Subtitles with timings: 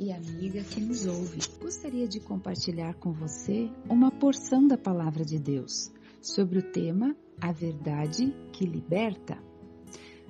[0.00, 1.40] e amiga que nos ouve.
[1.60, 5.92] Gostaria de compartilhar com você uma porção da palavra de Deus
[6.22, 9.36] sobre o tema A Verdade que Liberta.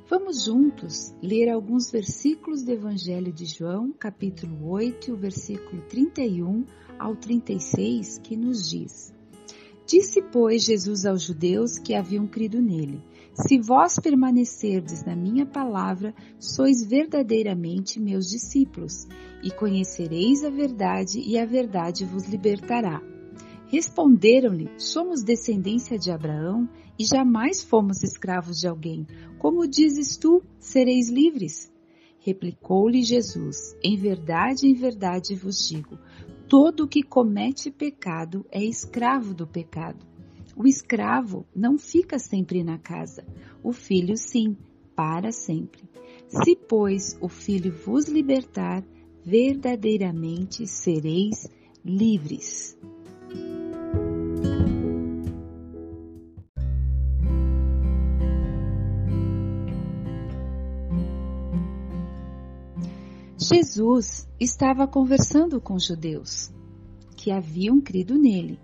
[0.08, 6.64] Vamos juntos ler alguns versículos do Evangelho de João, capítulo 8, versículo 31
[6.98, 9.14] ao 36, que nos diz:
[9.86, 13.04] Disse, pois, Jesus aos judeus que haviam crido nele:
[13.46, 19.06] Se vós permanecerdes na minha palavra, sois verdadeiramente meus discípulos,
[19.42, 23.00] e conhecereis a verdade, e a verdade vos libertará.
[23.66, 29.06] Responderam-lhe: Somos descendência de Abraão e jamais fomos escravos de alguém.
[29.38, 31.72] Como dizes tu, sereis livres?
[32.18, 35.98] Replicou-lhe Jesus: Em verdade, em verdade vos digo:
[36.46, 40.09] todo que comete pecado é escravo do pecado.
[40.62, 43.24] O escravo não fica sempre na casa,
[43.64, 44.54] o filho sim,
[44.94, 45.88] para sempre.
[46.28, 48.84] Se, pois, o filho vos libertar,
[49.24, 51.48] verdadeiramente sereis
[51.82, 52.78] livres.
[63.38, 66.52] Jesus estava conversando com judeus
[67.16, 68.58] que haviam crido nele.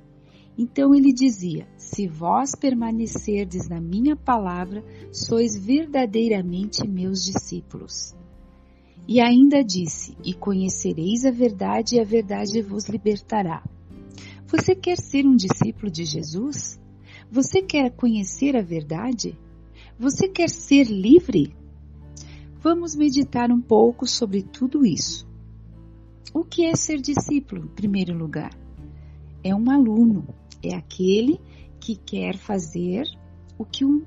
[0.59, 8.15] Então ele dizia: Se vós permanecerdes na minha palavra, sois verdadeiramente meus discípulos.
[9.07, 13.62] E ainda disse: E conhecereis a verdade, e a verdade vos libertará.
[14.47, 16.81] Você quer ser um discípulo de Jesus?
[17.31, 19.39] Você quer conhecer a verdade?
[19.99, 21.55] Você quer ser livre?
[22.61, 25.27] Vamos meditar um pouco sobre tudo isso.
[26.33, 28.51] O que é ser discípulo, em primeiro lugar?
[29.43, 30.27] É um aluno,
[30.69, 31.41] é aquele
[31.81, 33.05] que quer fazer
[33.59, 34.05] o que, um,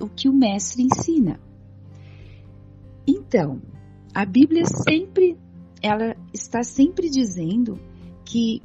[0.00, 1.40] o, que o mestre ensina.
[3.06, 3.60] Então,
[4.14, 5.36] a Bíblia sempre,
[5.82, 7.78] ela está sempre dizendo
[8.24, 8.62] que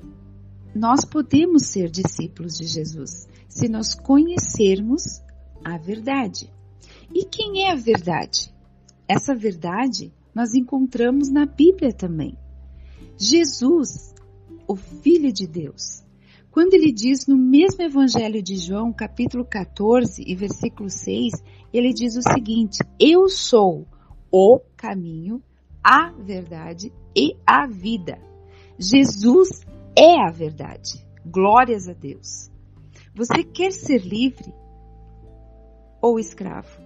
[0.74, 5.22] nós podemos ser discípulos de Jesus se nós conhecermos
[5.64, 6.52] a verdade.
[7.14, 8.54] E quem é a verdade?
[9.08, 12.38] Essa verdade nós encontramos na Bíblia também.
[13.18, 14.14] Jesus,
[14.68, 16.04] o Filho de Deus,
[16.56, 21.44] quando ele diz no mesmo Evangelho de João, capítulo 14 e versículo 6,
[21.74, 23.86] ele diz o seguinte: Eu sou
[24.32, 25.44] o caminho,
[25.84, 28.18] a verdade e a vida.
[28.80, 29.66] Jesus
[30.00, 31.06] é a verdade.
[31.26, 32.50] Glórias a Deus.
[33.14, 34.54] Você quer ser livre
[36.02, 36.82] ou escravo?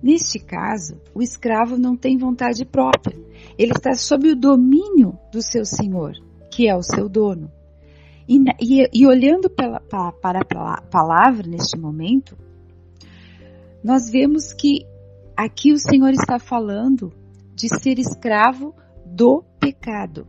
[0.00, 3.18] Neste caso, o escravo não tem vontade própria.
[3.58, 6.12] Ele está sob o domínio do seu senhor,
[6.52, 7.50] que é o seu dono.
[8.28, 12.36] E, e, e olhando para, para a palavra neste momento,
[13.82, 14.84] nós vemos que
[15.36, 17.12] aqui o Senhor está falando
[17.54, 20.26] de ser escravo do pecado.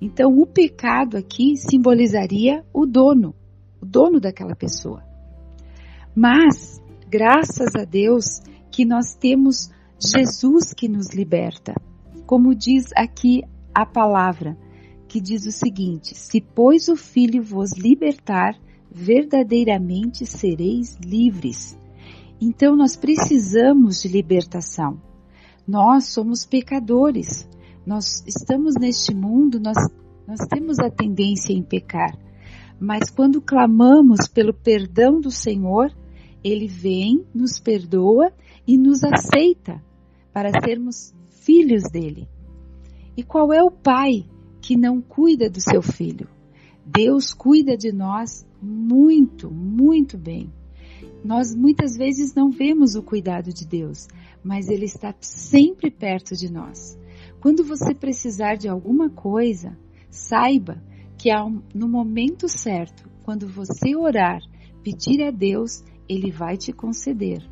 [0.00, 3.34] Então, o pecado aqui simbolizaria o dono,
[3.82, 5.02] o dono daquela pessoa.
[6.14, 8.40] Mas, graças a Deus,
[8.70, 11.74] que nós temos Jesus que nos liberta.
[12.26, 13.42] Como diz aqui
[13.74, 14.56] a palavra,
[15.10, 18.56] que diz o seguinte: Se, pois, o Filho vos libertar,
[18.88, 21.76] verdadeiramente sereis livres.
[22.40, 25.02] Então, nós precisamos de libertação.
[25.66, 27.48] Nós somos pecadores.
[27.84, 29.76] Nós estamos neste mundo, nós,
[30.28, 32.16] nós temos a tendência em pecar.
[32.78, 35.92] Mas quando clamamos pelo perdão do Senhor,
[36.42, 38.32] Ele vem, nos perdoa
[38.66, 39.82] e nos aceita
[40.32, 42.28] para sermos filhos dele.
[43.16, 44.24] E qual é o pai
[44.60, 46.28] que não cuida do seu filho?
[46.84, 50.52] Deus cuida de nós muito, muito bem.
[51.24, 54.08] Nós muitas vezes não vemos o cuidado de Deus,
[54.42, 56.98] mas Ele está sempre perto de nós.
[57.40, 59.76] Quando você precisar de alguma coisa,
[60.10, 60.82] saiba
[61.16, 61.30] que
[61.74, 64.40] no momento certo, quando você orar,
[64.82, 67.42] pedir a Deus, Ele vai te conceder.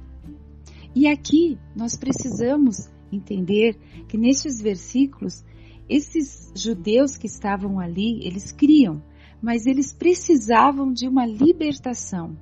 [0.94, 3.76] E aqui nós precisamos entender
[4.08, 5.44] que nestes versículos,
[5.88, 9.02] esses judeus que estavam ali, eles criam,
[9.40, 12.36] mas eles precisavam de uma libertação.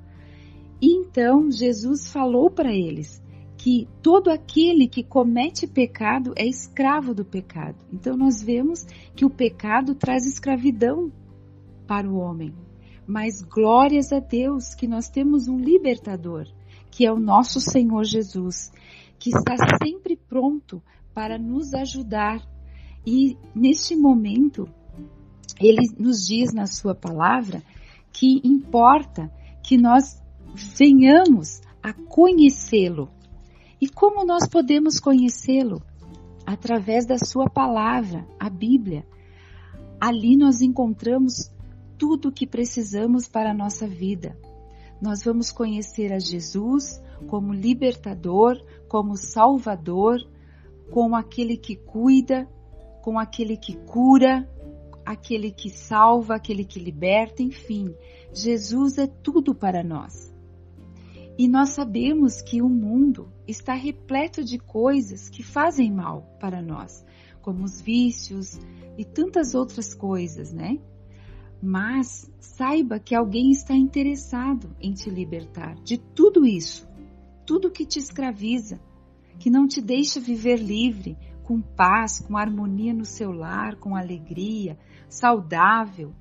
[0.80, 3.22] E então Jesus falou para eles
[3.56, 7.76] que todo aquele que comete pecado é escravo do pecado.
[7.92, 8.84] Então nós vemos
[9.14, 11.10] que o pecado traz escravidão
[11.86, 12.54] para o homem.
[13.06, 16.46] Mas glórias a Deus que nós temos um libertador
[16.96, 18.72] que é o nosso Senhor Jesus,
[19.18, 20.82] que está sempre pronto
[21.12, 22.40] para nos ajudar.
[23.06, 24.68] E neste momento,
[25.60, 27.62] ele nos diz na sua palavra
[28.12, 29.32] que importa
[29.62, 30.20] que nós
[30.54, 33.08] venhamos a conhecê-lo.
[33.80, 35.80] E como nós podemos conhecê-lo?
[36.46, 39.04] através da Sua palavra, a Bíblia.
[40.00, 41.50] Ali nós encontramos
[41.98, 44.38] tudo o que precisamos para a nossa vida.
[45.02, 48.56] Nós vamos conhecer a Jesus como libertador,
[48.88, 50.18] como salvador,
[50.90, 52.48] como aquele que cuida,
[53.06, 54.50] com aquele que cura,
[55.04, 57.94] aquele que salva, aquele que liberta, enfim.
[58.34, 60.34] Jesus é tudo para nós.
[61.38, 67.06] E nós sabemos que o mundo está repleto de coisas que fazem mal para nós,
[67.42, 68.58] como os vícios
[68.98, 70.76] e tantas outras coisas, né?
[71.62, 76.88] Mas saiba que alguém está interessado em te libertar de tudo isso,
[77.46, 78.80] tudo que te escraviza,
[79.38, 81.16] que não te deixa viver livre,
[81.46, 84.76] com paz, com harmonia no seu lar, com alegria,
[85.08, 86.12] saudável.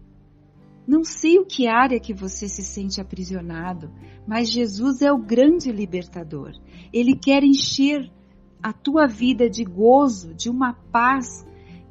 [0.88, 3.92] Não sei o que área que você se sente aprisionado,
[4.28, 6.54] mas Jesus é o grande libertador.
[6.94, 8.12] Ele quer encher
[8.62, 11.44] a tua vida de gozo, de uma paz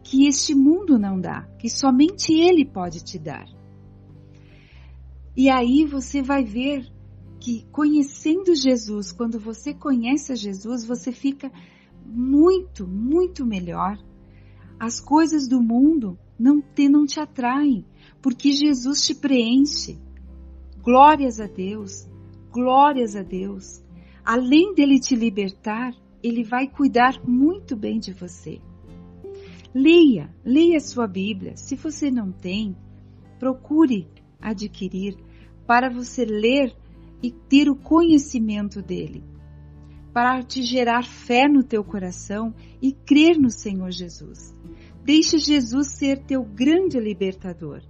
[0.04, 3.46] que este mundo não dá, que somente Ele pode te dar.
[5.36, 6.86] E aí você vai ver
[7.40, 11.50] que conhecendo Jesus, quando você conhece a Jesus, você fica
[12.14, 13.98] muito, muito melhor.
[14.78, 17.84] As coisas do mundo não te, não te atraem,
[18.22, 19.98] porque Jesus te preenche.
[20.80, 22.08] Glórias a Deus,
[22.52, 23.82] glórias a Deus.
[24.24, 28.60] Além dele te libertar, ele vai cuidar muito bem de você.
[29.74, 31.56] Leia, leia sua Bíblia.
[31.56, 32.76] Se você não tem,
[33.38, 34.08] procure
[34.40, 35.16] adquirir
[35.66, 36.74] para você ler
[37.22, 39.33] e ter o conhecimento dele
[40.14, 44.54] para te gerar fé no teu coração e crer no Senhor Jesus.
[45.04, 47.82] Deixe Jesus ser teu grande libertador.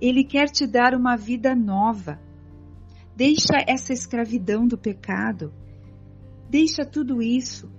[0.00, 2.20] Ele quer te dar uma vida nova.
[3.14, 5.54] Deixa essa escravidão do pecado.
[6.50, 7.70] Deixa tudo isso.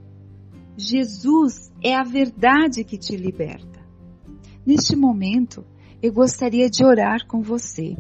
[0.78, 3.82] Jesus é a verdade que te liberta.
[4.66, 5.66] Neste momento,
[6.02, 7.98] eu gostaria de orar com você.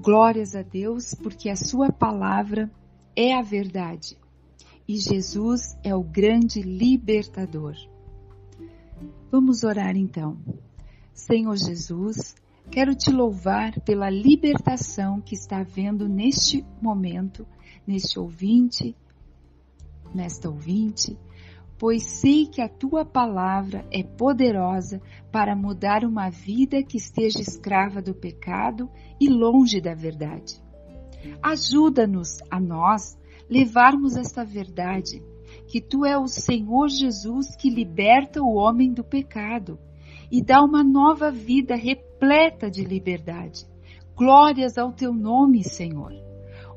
[0.00, 2.70] Glórias a Deus, porque a Sua palavra
[3.16, 4.18] é a verdade
[4.86, 7.74] e Jesus é o grande libertador.
[9.30, 10.38] Vamos orar então.
[11.12, 12.34] Senhor Jesus,
[12.70, 17.46] quero te louvar pela libertação que está havendo neste momento,
[17.86, 18.94] neste ouvinte,
[20.14, 21.18] nesta ouvinte,
[21.78, 25.00] pois sei que a tua palavra é poderosa
[25.32, 28.88] para mudar uma vida que esteja escrava do pecado
[29.20, 30.63] e longe da verdade.
[31.42, 33.18] Ajuda-nos a nós
[33.48, 35.22] levarmos esta verdade,
[35.66, 39.78] que tu é o Senhor Jesus que liberta o homem do pecado
[40.30, 43.66] e dá uma nova vida repleta de liberdade.
[44.16, 46.12] Glórias ao teu nome, Senhor.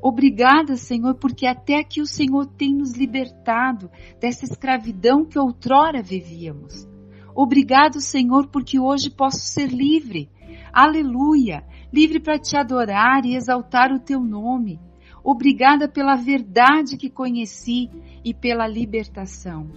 [0.00, 3.90] Obrigada, Senhor, porque até aqui o Senhor tem nos libertado
[4.20, 6.86] dessa escravidão que outrora vivíamos.
[7.34, 10.30] Obrigado, Senhor, porque hoje posso ser livre.
[10.72, 11.64] Aleluia!
[11.92, 14.80] Livre para te adorar e exaltar o teu nome.
[15.22, 17.90] Obrigada pela verdade que conheci
[18.24, 19.68] e pela libertação.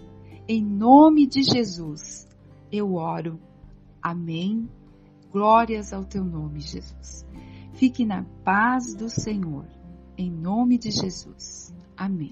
[0.47, 2.27] Em nome de Jesus,
[2.71, 3.39] eu oro.
[4.01, 4.69] Amém.
[5.31, 7.25] Glórias ao teu nome, Jesus.
[7.73, 9.65] Fique na paz do Senhor.
[10.17, 11.73] Em nome de Jesus.
[11.97, 12.31] Amém.